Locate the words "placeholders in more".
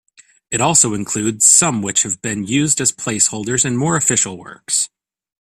2.91-3.95